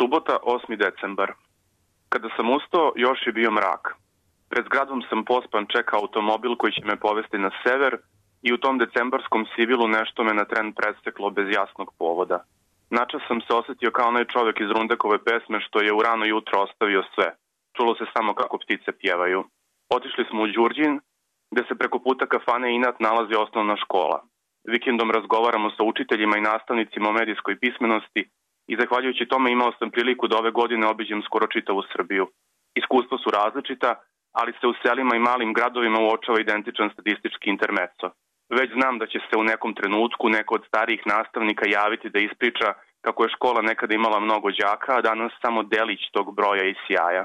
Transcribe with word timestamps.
Subota, 0.00 0.38
8. 0.42 0.76
decembar. 0.76 1.32
Kada 2.08 2.28
sam 2.36 2.50
ustao, 2.50 2.92
još 2.96 3.26
je 3.26 3.32
bio 3.32 3.50
mrak. 3.50 3.94
Pred 4.50 4.64
zgradom 4.64 5.02
sam 5.08 5.24
pospan 5.24 5.66
čekao 5.74 6.00
automobil 6.00 6.56
koji 6.56 6.72
će 6.72 6.84
me 6.84 6.96
povesti 6.96 7.38
na 7.38 7.50
sever 7.62 7.96
i 8.42 8.52
u 8.52 8.58
tom 8.58 8.78
decembarskom 8.78 9.46
sivilu 9.54 9.88
nešto 9.88 10.24
me 10.24 10.34
na 10.34 10.44
tren 10.44 10.72
presteklo 10.72 11.30
bez 11.30 11.46
jasnog 11.58 11.88
povoda. 11.98 12.38
Načas 12.90 13.22
sam 13.28 13.40
se 13.40 13.52
osetio 13.60 13.90
kao 13.90 14.08
onaj 14.08 14.24
čovjek 14.24 14.60
iz 14.60 14.70
Rundekove 14.70 15.18
pesme 15.24 15.60
što 15.60 15.80
je 15.80 15.92
u 15.92 16.02
rano 16.02 16.24
jutro 16.24 16.62
ostavio 16.62 17.02
sve. 17.14 17.28
Čulo 17.76 17.94
se 17.94 18.04
samo 18.14 18.34
kako 18.34 18.58
ptice 18.58 18.92
pjevaju. 19.00 19.44
Otišli 19.96 20.24
smo 20.30 20.42
u 20.42 20.46
Đurđin, 20.46 21.00
gde 21.52 21.62
se 21.68 21.74
preko 21.80 21.98
puta 21.98 22.26
kafane 22.26 22.74
Inat 22.74 23.00
nalazi 23.00 23.34
osnovna 23.34 23.76
škola. 23.76 24.18
Vikendom 24.64 25.10
razgovaramo 25.10 25.70
sa 25.70 25.82
učiteljima 25.82 26.36
i 26.36 26.46
nastavnicima 26.50 27.08
o 27.08 27.16
medijskoj 27.20 27.58
pismenosti 27.58 28.30
i 28.70 28.76
zahvaljujući 28.80 29.30
tome 29.32 29.48
imao 29.52 29.72
sam 29.78 29.90
priliku 29.90 30.28
da 30.28 30.38
ove 30.38 30.50
godine 30.50 30.86
obiđem 30.86 31.22
skoro 31.22 31.46
čitavu 31.46 31.82
Srbiju. 31.92 32.24
Iskustva 32.80 33.18
su 33.18 33.28
različita, 33.30 33.90
ali 34.40 34.52
se 34.60 34.66
u 34.66 34.74
selima 34.82 35.16
i 35.16 35.26
malim 35.30 35.52
gradovima 35.52 35.98
uočava 36.00 36.40
identičan 36.40 36.90
statistički 36.92 37.50
intermeco. 37.50 38.06
Već 38.58 38.70
znam 38.78 38.98
da 38.98 39.06
će 39.06 39.18
se 39.26 39.34
u 39.38 39.44
nekom 39.50 39.74
trenutku 39.74 40.28
neko 40.28 40.54
od 40.54 40.64
starijih 40.68 41.02
nastavnika 41.06 41.64
javiti 41.78 42.12
da 42.14 42.18
ispriča 42.18 42.68
kako 43.04 43.24
je 43.24 43.34
škola 43.36 43.60
nekada 43.62 43.94
imala 43.94 44.20
mnogo 44.20 44.48
đaka, 44.60 44.92
a 44.96 45.02
danas 45.10 45.32
samo 45.42 45.62
delić 45.62 46.02
tog 46.12 46.26
broja 46.36 46.64
i 46.68 46.78
sjaja. 46.84 47.24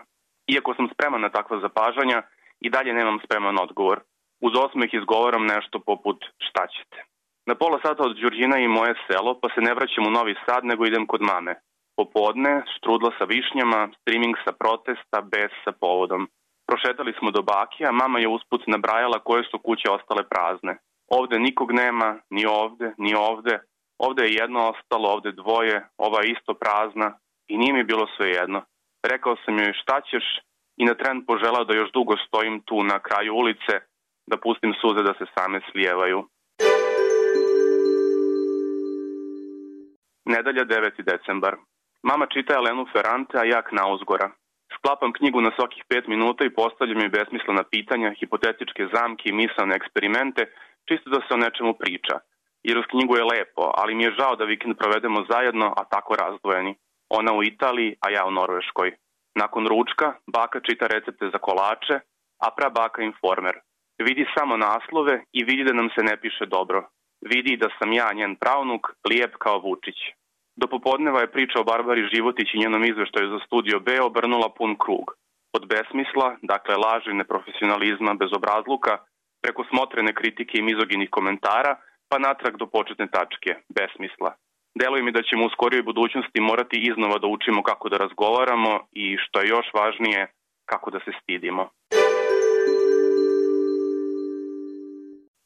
Iako 0.53 0.73
sam 0.73 0.87
spreman 0.93 1.21
na 1.21 1.29
takva 1.29 1.59
zapažanja, 1.59 2.19
i 2.59 2.69
dalje 2.69 2.93
nemam 2.93 3.19
spreman 3.25 3.57
odgovor. 3.61 3.99
Uz 4.41 4.53
osmeh 4.65 4.89
izgovaram 4.93 5.45
nešto 5.45 5.79
poput 5.79 6.25
šta 6.37 6.67
ćete. 6.67 7.14
Na 7.49 7.55
pola 7.55 7.77
sata 7.85 8.03
od 8.03 8.15
Đurđina 8.17 8.57
i 8.59 8.67
moje 8.67 8.93
selo, 9.07 9.39
pa 9.41 9.47
se 9.49 9.61
ne 9.61 9.73
vraćam 9.73 10.07
u 10.07 10.11
Novi 10.17 10.35
Sad, 10.45 10.65
nego 10.65 10.85
idem 10.85 11.05
kod 11.07 11.21
mame. 11.21 11.53
Popodne, 11.97 12.63
štrudla 12.75 13.11
sa 13.17 13.25
višnjama, 13.25 13.89
streaming 13.99 14.35
sa 14.45 14.51
protesta, 14.61 15.17
bez 15.33 15.51
sa 15.63 15.71
povodom. 15.81 16.27
Prošetali 16.67 17.13
smo 17.19 17.31
do 17.31 17.41
Bakija, 17.41 17.91
mama 17.91 18.19
je 18.19 18.27
usput 18.27 18.61
nabrajala 18.67 19.19
koje 19.19 19.43
su 19.43 19.57
kuće 19.59 19.87
ostale 19.97 20.23
prazne. 20.31 20.77
Ovde 21.19 21.39
nikog 21.39 21.71
nema, 21.71 22.09
ni 22.29 22.45
ovde, 22.45 22.93
ni 22.97 23.13
ovde. 23.15 23.59
Ovde 23.99 24.23
je 24.23 24.37
jedno 24.41 24.59
ostalo, 24.71 25.09
ovde 25.09 25.31
dvoje, 25.31 25.87
ova 25.97 26.19
je 26.21 26.31
isto 26.31 26.53
prazna 26.53 27.17
i 27.47 27.57
nije 27.57 27.73
mi 27.73 27.83
bilo 27.83 28.07
sve 28.17 28.29
jedno. 28.29 28.61
Rekao 29.11 29.35
sam 29.45 29.57
joj 29.59 29.73
šta 29.81 30.01
ćeš 30.01 30.25
i 30.77 30.85
na 30.85 30.93
tren 30.93 31.25
poželao 31.25 31.63
da 31.63 31.75
još 31.75 31.91
dugo 31.91 32.13
stojim 32.27 32.61
tu 32.65 32.83
na 32.83 32.99
kraju 32.99 33.35
ulice, 33.35 33.73
da 34.27 34.37
pustim 34.37 34.73
suze 34.81 35.01
da 35.03 35.13
se 35.13 35.25
same 35.37 35.61
slijevaju. 35.71 36.27
Nedelja 40.45 40.65
9. 40.65 41.01
decembar. 41.01 41.57
Mama 42.03 42.25
čita 42.29 42.53
Elenu 42.53 42.85
Ferrante, 42.93 43.33
a 43.41 43.43
ja 43.49 43.61
Knausgora. 43.65 44.29
Sklapam 44.77 45.13
knjigu 45.13 45.41
na 45.41 45.51
svakih 45.57 45.83
pet 45.89 46.05
minuta 46.07 46.45
i 46.45 46.53
postavljam 46.53 46.99
joj 47.01 47.09
besmislena 47.09 47.63
pitanja, 47.63 48.13
hipotetičke 48.19 48.83
zamke 48.93 49.23
i 49.29 49.37
misalne 49.41 49.75
eksperimente, 49.75 50.45
čisto 50.87 51.09
da 51.09 51.19
se 51.25 51.33
o 51.33 51.41
nečemu 51.43 51.73
priča. 51.81 52.15
Jer 52.63 52.77
uz 52.77 52.85
knjigu 52.91 53.15
je 53.17 53.29
lepo, 53.33 53.63
ali 53.79 53.95
mi 53.95 54.03
je 54.03 54.15
žao 54.19 54.35
da 54.35 54.45
vikend 54.45 54.77
provedemo 54.77 55.25
zajedno, 55.29 55.73
a 55.77 55.81
tako 55.93 56.15
razdvojeni. 56.21 56.75
Ona 57.09 57.33
u 57.33 57.43
Italiji, 57.43 57.95
a 58.05 58.11
ja 58.15 58.25
u 58.25 58.31
Norveškoj. 58.31 58.91
Nakon 59.35 59.67
ručka, 59.67 60.13
baka 60.27 60.59
čita 60.67 60.87
recepte 60.87 61.29
za 61.33 61.39
kolače, 61.47 61.95
a 62.45 62.51
pra 62.55 62.69
baka 62.69 63.01
informer. 63.01 63.55
Vidi 63.97 64.25
samo 64.37 64.57
naslove 64.57 65.23
i 65.31 65.43
vidi 65.43 65.63
da 65.63 65.73
nam 65.73 65.89
se 65.95 66.03
ne 66.03 66.15
piše 66.21 66.45
dobro. 66.45 66.85
Vidi 67.21 67.57
da 67.57 67.69
sam 67.79 67.93
ja 67.93 68.13
njen 68.13 68.35
pravnuk, 68.35 68.83
lijep 69.09 69.33
kao 69.39 69.59
Vučić. 69.59 69.99
Do 70.55 70.67
popodneva 70.67 71.19
je 71.21 71.31
priča 71.31 71.59
o 71.59 71.63
Barbari 71.63 72.09
Životić 72.13 72.53
i 72.53 72.59
njenom 72.59 72.83
izveštaju 72.83 73.29
za 73.29 73.39
studio 73.45 73.79
B 73.79 74.01
obrnula 74.01 74.49
pun 74.57 74.75
krug. 74.83 75.05
Od 75.57 75.63
besmisla, 75.67 76.37
dakle 76.41 76.75
laži, 76.75 77.13
neprofesionalizma, 77.13 78.13
bezobrazluka, 78.13 78.93
preko 79.43 79.65
smotrene 79.69 80.13
kritike 80.13 80.57
i 80.57 80.67
mizoginih 80.69 81.09
komentara, 81.09 81.73
pa 82.09 82.17
natrag 82.19 82.57
do 82.57 82.67
početne 82.67 83.07
tačke, 83.07 83.51
besmisla. 83.77 84.31
Deluje 84.79 85.03
mi 85.03 85.11
da 85.11 85.21
ćemo 85.29 85.45
u 85.45 85.53
skorijoj 85.55 85.83
budućnosti 85.83 86.39
morati 86.49 86.77
iznova 86.89 87.17
da 87.17 87.27
učimo 87.27 87.63
kako 87.63 87.89
da 87.89 87.97
razgovaramo 87.97 88.73
i, 88.91 89.17
što 89.23 89.39
je 89.39 89.47
još 89.47 89.67
važnije, 89.73 90.27
kako 90.65 90.91
da 90.91 90.99
se 90.99 91.11
stidimo. 91.21 91.69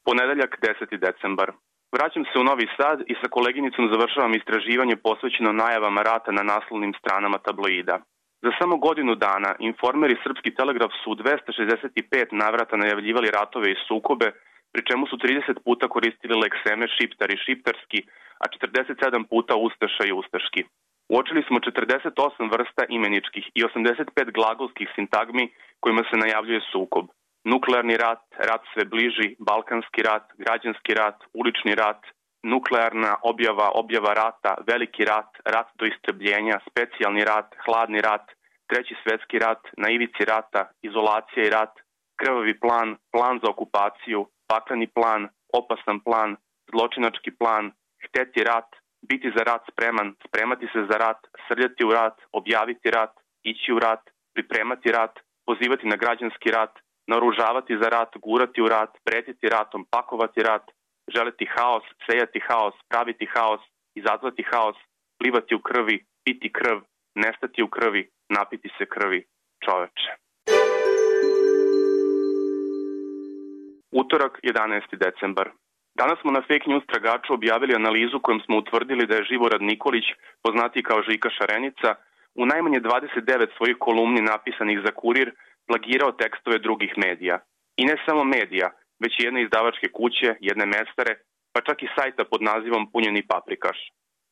Ponedeljak 0.06 0.52
10. 0.62 0.98
decembar. 1.06 1.52
Vraćam 1.96 2.24
se 2.26 2.36
u 2.40 2.44
Novi 2.44 2.68
Sad 2.78 2.98
i 3.12 3.14
sa 3.22 3.28
koleginicom 3.36 3.86
završavam 3.94 4.34
istraživanje 4.36 4.96
posvećeno 4.96 5.52
najavama 5.64 6.02
rata 6.02 6.32
na 6.32 6.44
naslovnim 6.44 6.94
stranama 7.00 7.38
tabloida. 7.38 7.96
Za 8.46 8.52
samo 8.60 8.76
godinu 8.78 9.14
dana 9.16 9.52
Informer 9.70 10.12
i 10.12 10.22
Srpski 10.24 10.56
telegraf 10.60 10.92
su 11.04 11.12
u 11.12 11.16
265 11.16 12.34
navrata 12.44 12.76
najavljivali 12.78 13.30
ratove 13.38 13.72
i 13.72 13.82
sukobe, 13.88 14.28
pri 14.74 14.82
čemu 14.90 15.04
su 15.08 15.16
30 15.18 15.64
puta 15.66 15.86
koristili 15.96 16.42
lekseme 16.44 16.86
šiptar 16.96 17.30
i 17.32 17.42
šiptarski, 17.46 18.00
a 18.44 18.46
47 18.48 19.28
puta 19.32 19.54
ustaša 19.68 20.04
i 20.08 20.16
ustaški. 20.22 20.62
Uočili 21.14 21.42
smo 21.48 21.58
48 21.60 22.52
vrsta 22.54 22.84
imeničkih 22.90 23.46
i 23.58 23.64
85 23.64 24.32
glagolskih 24.38 24.88
sintagmi 24.96 25.46
kojima 25.80 26.04
se 26.10 26.16
najavljuje 26.24 26.62
sukob 26.72 27.06
nuklearni 27.52 27.98
rat, 27.98 28.24
rat 28.50 28.64
sve 28.74 28.86
bliži, 28.86 29.36
balkanski 29.40 30.02
rat, 30.10 30.26
građanski 30.38 30.94
rat, 30.94 31.18
ulični 31.34 31.76
rat, 31.76 32.02
nuklearna 32.44 33.16
objava, 33.32 33.68
objava 33.82 34.14
rata, 34.14 34.56
veliki 34.68 35.06
rat, 35.06 35.30
rat 35.46 35.68
do 35.80 35.86
istrebljenja, 35.86 36.60
specijalni 36.70 37.24
rat, 37.32 37.56
hladni 37.66 38.02
rat, 38.02 38.26
treći 38.70 38.96
svetski 39.04 39.40
rat, 39.40 39.62
na 39.78 39.90
ivici 39.90 40.26
rata, 40.26 40.62
izolacija 40.82 41.46
i 41.46 41.50
rat, 41.50 41.74
krvavi 42.22 42.60
plan, 42.60 42.98
plan 43.12 43.40
za 43.44 43.50
okupaciju, 43.50 44.28
pakleni 44.48 44.88
plan, 44.88 45.30
opasan 45.54 46.00
plan, 46.00 46.38
zločinački 46.72 47.31
plan, 47.31 47.72
hteti 48.06 48.44
rat, 48.44 48.70
biti 49.02 49.31
za 49.38 49.44
rat 49.44 49.62
spreman, 49.72 50.16
spremati 50.28 50.68
se 50.74 50.81
za 50.92 50.98
rat, 50.98 51.22
srljati 51.48 51.84
u 51.84 51.92
rat, 51.92 52.18
objaviti 52.31 52.92
rat, 52.92 53.14
ići 53.44 53.74
u 53.74 53.80
rat, 53.80 54.04
pripremati 54.34 54.92
rat, 54.92 55.20
pozivati 55.46 55.88
na 55.88 55.96
građanski 55.96 56.52
rat, 56.52 56.74
naružavati 57.12 57.74
za 57.81 57.90
rat, 57.96 58.12
gurati 58.25 58.62
u 58.62 58.68
rat, 58.74 58.92
pretiti 59.06 59.50
ratom, 59.56 59.86
pakovati 59.94 60.40
rat, 60.50 60.66
želeti 61.16 61.46
haos, 61.56 61.86
sejati 62.06 62.40
haos, 62.47 62.75
praviti 62.90 63.25
haos, 63.34 63.62
izazvati 63.96 64.44
haos, 64.52 64.78
plivati 65.19 65.56
u 65.56 65.62
krvi, 65.68 65.98
piti 66.24 66.50
krv, 66.58 66.78
nestati 67.16 67.64
u 67.64 67.68
krvi, 67.68 68.09
napiti 68.30 68.69
se 68.78 68.86
krvi, 68.94 69.19
čoveče. 69.66 70.09
Utorak, 74.02 74.34
11. 74.44 74.98
decembar. 75.06 75.50
Danas 76.02 76.18
smo 76.22 76.31
na 76.31 76.42
fake 76.42 76.68
news 76.69 76.86
tragaču 76.92 77.34
objavili 77.34 77.75
analizu 77.75 78.19
kojom 78.24 78.42
smo 78.46 78.58
utvrdili 78.58 79.08
da 79.08 79.16
je 79.16 79.28
Živorad 79.31 79.62
Nikolić, 79.62 80.06
poznati 80.44 80.84
kao 80.84 81.00
Žika 81.09 81.30
Šarenica, 81.38 81.90
u 82.36 82.46
najmanje 82.46 82.80
29 82.80 83.48
svojih 83.58 83.78
kolumni 83.80 84.22
napisanih 84.22 84.80
za 84.86 84.92
kurir 85.02 85.31
plagirao 85.69 86.12
tekstove 86.22 86.57
drugih 86.66 86.91
medija. 87.06 87.35
I 87.81 87.84
ne 87.90 87.96
samo 88.06 88.24
medija, 88.24 88.68
već 89.03 89.13
i 89.19 89.24
jedne 89.28 89.41
izdavačke 89.44 89.88
kuće, 89.97 90.30
jedne 90.50 90.66
mestare, 90.66 91.13
pa 91.53 91.59
čak 91.68 91.78
i 91.84 91.94
sajta 91.96 92.24
pod 92.31 92.41
nazivom 92.52 92.91
Punjeni 92.91 93.22
paprikaš. 93.31 93.80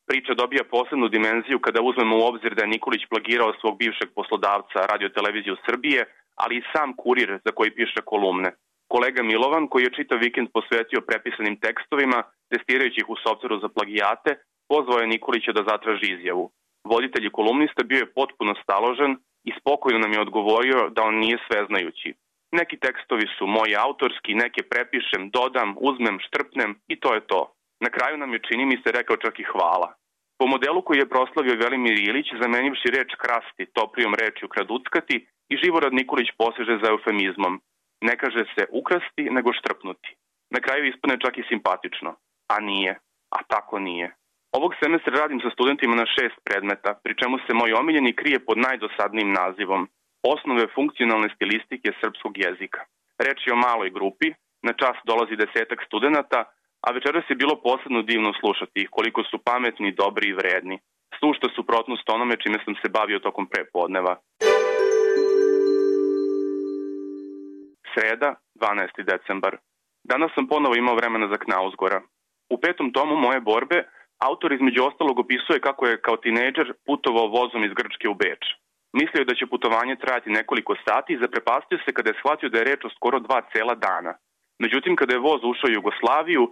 Priča 0.08 0.32
dobija 0.34 0.64
posebnu 0.74 1.08
dimenziju 1.08 1.58
kada 1.66 1.80
uzmemo 1.88 2.14
u 2.18 2.26
obzir 2.30 2.54
da 2.54 2.62
je 2.62 2.72
Nikolić 2.74 3.02
plagirao 3.10 3.58
svog 3.60 3.74
bivšeg 3.78 4.08
poslodavca 4.18 4.78
Radio 4.92 5.08
Televiziju 5.08 5.56
Srbije, 5.66 6.00
ali 6.42 6.56
i 6.56 6.66
sam 6.72 6.88
kurir 7.02 7.30
za 7.44 7.50
koji 7.56 7.76
piše 7.78 8.00
kolumne. 8.10 8.50
Kolega 8.94 9.22
Milovan, 9.22 9.68
koji 9.68 9.82
je 9.84 9.96
čitav 9.98 10.18
vikend 10.18 10.48
posvetio 10.56 11.06
prepisanim 11.08 11.56
tekstovima, 11.64 12.18
testirajući 12.50 13.00
ih 13.00 13.08
u 13.08 13.16
softveru 13.24 13.56
za 13.60 13.68
plagijate, 13.74 14.30
pozvao 14.68 15.00
je 15.00 15.12
Nikolića 15.14 15.52
da 15.52 15.68
zatraži 15.70 16.06
izjavu. 16.12 16.44
Voditelj 16.90 17.26
i 17.26 17.34
kolumnista 17.38 17.82
bio 17.90 18.00
je 18.02 18.12
potpuno 18.18 18.52
staložen 18.62 19.12
i 19.48 19.52
spokojno 19.60 19.98
nam 19.98 20.12
je 20.12 20.24
odgovorio 20.26 20.78
da 20.94 21.02
on 21.02 21.14
nije 21.24 21.38
sveznajući. 21.46 22.08
Neki 22.58 22.76
tekstovi 22.86 23.26
su 23.38 23.46
moji 23.46 23.72
autorski, 23.86 24.40
neke 24.44 24.62
prepišem, 24.72 25.30
dodam, 25.36 25.70
uzmem, 25.88 26.16
štrpnem 26.26 26.70
i 26.92 27.00
to 27.02 27.14
je 27.14 27.20
to. 27.32 27.42
Na 27.84 27.90
kraju 27.96 28.16
nam 28.18 28.32
je 28.32 28.44
čini 28.48 28.64
mi 28.66 28.76
se 28.82 28.92
rekao 28.98 29.16
čak 29.16 29.34
i 29.40 29.48
hvala. 29.52 29.88
Po 30.38 30.46
modelu 30.46 30.80
koji 30.82 30.98
je 30.98 31.12
proslavio 31.14 31.60
Velimir 31.62 31.98
Ilić, 32.08 32.28
zamenivši 32.42 32.88
reč 32.96 33.10
krasti 33.22 33.72
toplijom 33.78 34.14
rečju 34.14 34.48
kraduckati, 34.48 35.26
i 35.52 35.56
Živorad 35.56 35.92
Nikolić 35.92 36.28
poseže 36.38 36.78
za 36.82 36.90
eufemizmom. 36.90 37.60
Ne 38.00 38.14
kaže 38.16 38.44
se 38.54 38.62
ukrasti, 38.80 39.24
nego 39.30 39.52
štrpnuti. 39.52 40.10
Na 40.50 40.60
kraju 40.60 40.82
ispane 40.84 41.16
čak 41.24 41.38
i 41.38 41.48
simpatično. 41.48 42.10
A 42.48 42.60
nije. 42.60 42.98
A 43.36 43.38
tako 43.42 43.78
nije. 43.78 44.14
Ovog 44.56 44.72
semestra 44.80 45.12
radim 45.12 45.40
sa 45.44 45.50
studentima 45.52 45.94
na 45.96 46.06
šest 46.06 46.38
predmeta, 46.44 46.90
pri 47.04 47.14
čemu 47.20 47.36
se 47.38 47.52
moj 47.54 47.72
omiljeni 47.80 48.16
krije 48.20 48.38
pod 48.46 48.58
najdosadnijim 48.58 49.32
nazivom 49.32 49.88
Osnove 50.32 50.64
funkcionalne 50.74 51.28
stilistike 51.34 51.88
srpskog 52.00 52.32
jezika. 52.44 52.80
Reč 53.24 53.38
je 53.46 53.52
o 53.52 53.62
maloj 53.66 53.90
grupi, 53.90 54.28
na 54.62 54.72
čas 54.80 54.96
dolazi 55.10 55.36
desetak 55.36 55.80
studenta, 55.86 56.40
a 56.86 56.88
večeras 56.96 57.24
je 57.30 57.40
bilo 57.42 57.54
posebno 57.66 58.02
divno 58.02 58.32
slušati 58.40 58.80
ih 58.82 58.88
koliko 58.90 59.22
su 59.30 59.38
pametni, 59.38 59.92
dobri 59.92 60.28
i 60.28 60.38
vredni. 60.40 60.78
sušta 61.20 61.48
suprotnost 61.56 62.10
onome 62.10 62.36
čime 62.42 62.58
sam 62.64 62.74
se 62.82 62.88
bavio 62.88 63.18
tokom 63.18 63.46
prepodneva. 63.46 64.16
Sreda, 67.92 68.34
12. 68.54 69.04
decembar. 69.12 69.56
Danas 70.04 70.30
sam 70.34 70.48
ponovo 70.48 70.74
imao 70.76 70.94
vremena 70.94 71.28
za 71.28 71.38
Knausgora. 71.44 72.00
U 72.50 72.56
petom 72.60 72.92
tomu 72.92 73.16
moje 73.16 73.40
borbe 73.40 73.78
autor 74.18 74.52
između 74.52 74.80
ostalog 74.84 75.18
opisuje 75.18 75.60
kako 75.60 75.86
je 75.86 76.00
kao 76.06 76.16
tinejdžer 76.16 76.72
putovao 76.86 77.34
vozom 77.38 77.64
iz 77.64 77.72
Grčke 77.78 78.08
u 78.08 78.14
Beč. 78.14 78.42
Mislio 78.92 79.20
je 79.20 79.30
da 79.30 79.34
će 79.34 79.52
putovanje 79.52 79.96
trajati 79.96 80.30
nekoliko 80.30 80.74
sati 80.86 81.12
i 81.12 81.20
zaprepastio 81.24 81.78
se 81.84 81.92
kada 81.92 82.10
je 82.10 82.18
shvatio 82.20 82.48
da 82.48 82.58
je 82.58 82.64
reč 82.64 82.84
o 82.84 82.94
skoro 82.96 83.18
dva 83.20 83.40
cela 83.52 83.74
dana. 83.74 84.12
Međutim, 84.62 84.96
kada 84.96 85.14
je 85.14 85.26
voz 85.28 85.40
ušao 85.44 85.68
u 85.68 85.76
Jugoslaviju, 85.78 86.42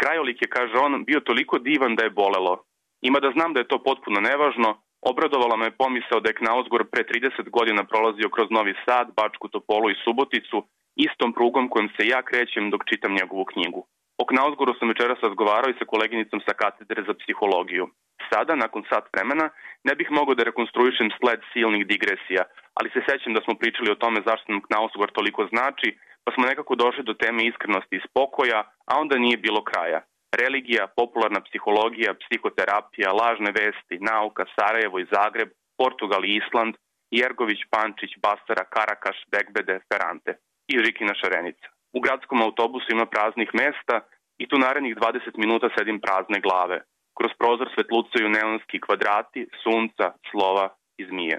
krajolik 0.00 0.42
je, 0.42 0.48
kaže 0.56 0.76
on, 0.78 1.04
bio 1.04 1.20
toliko 1.20 1.58
divan 1.58 1.96
da 1.96 2.04
je 2.04 2.16
bolelo. 2.22 2.54
Ima 3.02 3.18
da 3.20 3.30
znam 3.36 3.52
da 3.52 3.60
je 3.60 3.68
to 3.68 3.78
potpuno 3.88 4.20
nevažno, 4.20 4.70
obradovala 5.10 5.56
me 5.56 5.76
pomisao 5.82 6.20
da 6.20 6.28
je 6.28 6.38
Knausgor 6.40 6.82
pre 6.92 7.02
30 7.04 7.50
godina 7.50 7.84
prolazio 7.84 8.28
kroz 8.34 8.48
Novi 8.50 8.74
Sad, 8.84 9.06
Bačku 9.16 9.48
Topolu 9.48 9.90
i 9.90 10.00
Suboticu, 10.04 10.58
istom 10.96 11.32
prugom 11.32 11.68
kojom 11.68 11.88
se 11.96 12.06
ja 12.06 12.22
krećem 12.22 12.70
dok 12.70 12.82
čitam 12.90 13.12
njegovu 13.18 13.44
knjigu. 13.44 13.86
O 14.22 14.24
Knausgoru 14.24 14.72
sam 14.78 14.88
večeras 14.88 15.18
razgovarao 15.22 15.70
i 15.70 15.78
sa 15.78 15.84
koleginicom 15.92 16.40
sa 16.46 16.54
katedre 16.62 17.02
za 17.08 17.14
psihologiju. 17.20 17.84
Sada, 18.30 18.54
nakon 18.64 18.82
sat 18.90 19.04
vremena, 19.12 19.46
ne 19.88 19.94
bih 19.98 20.08
mogao 20.10 20.34
da 20.34 20.48
rekonstruišem 20.48 21.08
sled 21.18 21.40
silnih 21.52 21.86
digresija, 21.92 22.42
ali 22.78 22.90
se 22.94 23.00
sećam 23.08 23.34
da 23.34 23.40
smo 23.44 23.54
pričali 23.60 23.90
o 23.90 24.00
tome 24.02 24.20
zašto 24.28 24.52
nam 24.52 24.62
Knausgor 24.66 25.10
toliko 25.18 25.46
znači, 25.52 25.88
pa 26.24 26.32
smo 26.32 26.46
nekako 26.46 26.74
došli 26.74 27.02
do 27.04 27.14
teme 27.22 27.40
iskrenosti 27.44 27.96
i 27.96 28.04
spokoja, 28.08 28.60
a 28.90 28.92
onda 29.02 29.18
nije 29.18 29.44
bilo 29.46 29.64
kraja. 29.70 30.00
Religija, 30.42 30.86
popularna 31.00 31.40
psihologija, 31.46 32.18
psihoterapija, 32.22 33.12
lažne 33.22 33.50
vesti, 33.60 34.04
nauka, 34.10 34.44
Sarajevo 34.56 34.98
i 34.98 35.10
Zagreb, 35.14 35.50
Portugal 35.82 36.24
i 36.24 36.34
Island, 36.40 36.74
Jergović, 37.10 37.60
Pančić, 37.70 38.12
Bastara, 38.24 38.64
Karakaš, 38.74 39.18
Begbede, 39.32 39.76
Ferrante 39.88 40.32
i 40.72 40.74
Rikina 40.84 41.14
Šarenica. 41.20 41.75
U 41.96 42.00
gradskom 42.00 42.42
autobusu 42.42 42.86
ima 42.90 43.06
praznih 43.06 43.50
mesta 43.54 43.96
i 44.42 44.48
tu 44.48 44.56
narednih 44.58 44.96
20 44.96 45.38
minuta 45.42 45.68
sedim 45.76 45.98
prazne 46.00 46.38
glave. 46.46 46.78
Kroz 47.18 47.32
prozor 47.40 47.68
svetlucaju 47.74 48.28
neonski 48.28 48.80
kvadrati, 48.80 49.42
sunca, 49.62 50.06
slova 50.30 50.66
i 51.00 51.02
zmije. 51.08 51.38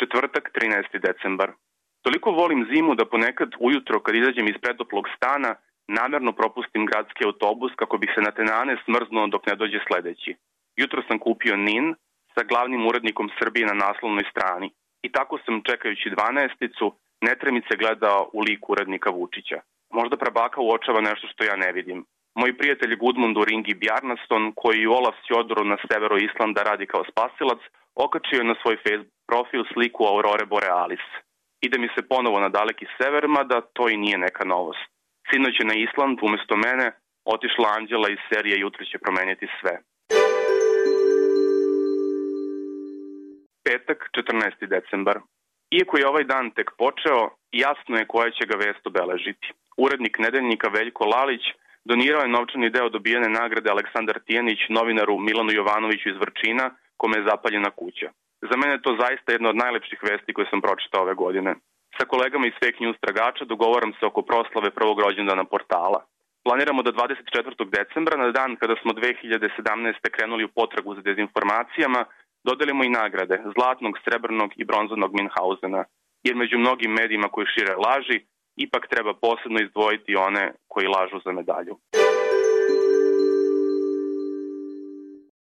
Četvrtak, 0.00 0.44
13. 0.54 1.00
decembar. 1.06 1.50
Toliko 2.02 2.30
volim 2.30 2.60
zimu 2.72 2.94
da 2.94 3.10
ponekad 3.12 3.50
ujutro 3.60 4.00
kad 4.00 4.14
izađem 4.14 4.46
iz 4.48 4.58
predoplog 4.62 5.04
stana 5.16 5.54
namerno 5.88 6.32
propustim 6.32 6.86
gradski 6.86 7.24
autobus 7.24 7.72
kako 7.76 7.98
bih 7.98 8.10
se 8.14 8.20
na 8.26 8.30
tenane 8.30 8.76
smrznuo 8.84 9.26
dok 9.26 9.46
ne 9.46 9.54
dođe 9.56 9.80
sledeći. 9.86 10.36
Jutro 10.76 11.02
sam 11.08 11.18
kupio 11.18 11.56
NIN 11.56 11.94
sa 12.34 12.42
glavnim 12.50 12.86
urednikom 12.86 13.28
Srbije 13.38 13.66
na 13.66 13.76
naslovnoj 13.84 14.26
strani 14.30 14.70
i 15.08 15.12
tako 15.16 15.34
sam 15.44 15.62
čekajući 15.68 16.14
dvanaesticu 16.16 16.86
netremice 17.28 17.72
gledao 17.82 18.20
u 18.36 18.38
lik 18.46 18.62
urednika 18.72 19.10
Vučića. 19.10 19.58
Možda 19.98 20.16
prabaka 20.22 20.58
uočava 20.60 21.00
nešto 21.00 21.26
što 21.32 21.44
ja 21.44 21.56
ne 21.64 21.70
vidim. 21.72 21.98
Moj 22.40 22.52
prijatelj 22.58 22.92
Gudmundur 23.02 23.46
Ringi 23.48 23.74
Bjarnaston, 23.82 24.44
koji 24.62 24.86
u 24.86 24.92
Olaf 24.98 25.16
Sjodoru 25.26 25.64
na 25.64 25.76
severu 25.88 26.16
Islanda 26.18 26.60
radi 26.70 26.86
kao 26.92 27.02
spasilac, 27.10 27.60
okačio 28.04 28.38
je 28.38 28.50
na 28.50 28.56
svoj 28.62 28.76
Facebook 28.84 29.14
profil 29.30 29.62
sliku 29.72 30.00
Aurore 30.12 30.46
Borealis. 30.52 31.06
Ide 31.66 31.76
mi 31.78 31.88
se 31.94 32.08
ponovo 32.12 32.38
na 32.40 32.48
daleki 32.58 32.86
sever, 32.98 33.24
mada 33.28 33.58
to 33.76 33.88
i 33.88 33.96
nije 34.04 34.18
neka 34.18 34.44
novost. 34.44 34.88
Sinoć 35.28 35.54
je 35.60 35.66
na 35.70 35.74
Island, 35.86 36.18
umesto 36.22 36.54
mene, 36.66 36.86
otišla 37.34 37.68
Anđela 37.76 38.08
iz 38.10 38.20
serije 38.28 38.56
Jutro 38.60 38.84
će 38.90 38.98
promeniti 39.04 39.46
sve. 39.60 39.74
Petak, 43.68 44.00
14. 44.16 44.66
decembar. 44.74 45.16
Iako 45.78 45.94
je 45.98 46.08
ovaj 46.08 46.24
dan 46.24 46.46
tek 46.56 46.68
počeo, 46.82 47.20
jasno 47.52 47.94
je 47.98 48.10
koja 48.12 48.30
će 48.36 48.44
ga 48.50 48.56
vest 48.64 48.86
obeležiti. 48.90 49.46
Urednik 49.84 50.14
nedeljnika 50.18 50.68
Veljko 50.76 51.04
Lalić 51.14 51.44
donirao 51.90 52.22
je 52.22 52.34
novčani 52.36 52.70
deo 52.76 52.88
dobijene 52.88 53.28
nagrade 53.40 53.70
Aleksandar 53.70 54.18
Tijanić 54.26 54.60
novinaru 54.68 55.18
Milanu 55.26 55.52
Jovanoviću 55.52 56.08
iz 56.08 56.18
Vrčina, 56.22 56.66
kome 57.00 57.18
je 57.18 57.28
zapaljena 57.30 57.70
kuća. 57.80 58.08
Za 58.50 58.56
mene 58.60 58.72
je 58.74 58.84
to 58.86 58.92
zaista 59.02 59.32
jedna 59.32 59.48
od 59.48 59.60
najlepših 59.64 60.00
vesti 60.10 60.34
koje 60.34 60.46
sam 60.50 60.60
pročitao 60.66 61.02
ove 61.02 61.14
godine. 61.14 61.50
Sa 61.96 62.04
kolegama 62.12 62.46
iz 62.46 62.56
Fake 62.60 62.80
News 62.80 62.98
tragača 63.04 63.44
dogovaram 63.44 63.92
se 63.98 64.06
oko 64.06 64.22
proslave 64.30 64.70
prvog 64.78 65.00
rođendana 65.04 65.44
portala. 65.44 66.00
Planiramo 66.46 66.82
da 66.82 66.92
24. 66.92 67.70
decembra, 67.78 68.16
na 68.16 68.30
dan 68.38 68.56
kada 68.56 68.74
smo 68.82 68.92
2017. 68.92 70.10
krenuli 70.14 70.44
u 70.44 70.54
potragu 70.58 70.94
za 70.94 71.02
dezinformacijama, 71.08 72.04
dodelimo 72.48 72.82
i 72.84 72.94
nagrade 73.00 73.36
zlatnog, 73.54 73.94
srebrnog 74.04 74.50
i 74.56 74.64
bronzanog 74.64 75.10
Minhausena, 75.20 75.82
jer 76.26 76.34
među 76.36 76.56
mnogim 76.58 76.90
medijima 77.00 77.28
koji 77.34 77.46
šire 77.54 77.74
laži, 77.86 78.18
ipak 78.66 78.82
treba 78.92 79.12
posebno 79.14 79.58
izdvojiti 79.60 80.16
one 80.28 80.44
koji 80.72 80.86
lažu 80.96 81.18
za 81.24 81.32
medalju. 81.38 81.74